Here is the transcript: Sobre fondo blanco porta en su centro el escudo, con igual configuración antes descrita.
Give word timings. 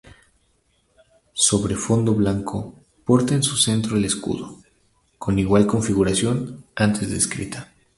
Sobre 1.47 1.75
fondo 1.75 2.15
blanco 2.15 2.73
porta 3.05 3.35
en 3.35 3.43
su 3.43 3.55
centro 3.55 3.97
el 3.97 4.05
escudo, 4.05 4.57
con 5.19 5.37
igual 5.37 5.67
configuración 5.67 6.65
antes 6.75 7.11
descrita. 7.11 7.71